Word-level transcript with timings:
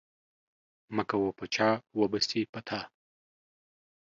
مه 0.95 1.03
کوه 1.09 1.29
په 1.37 1.45
چا 1.55 1.69
وبه 1.99 2.19
سي 2.27 2.41
په 2.53 2.59
تا. 2.67 2.79